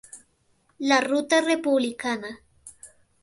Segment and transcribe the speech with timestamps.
[0.79, 2.31] La Ruta Republicana.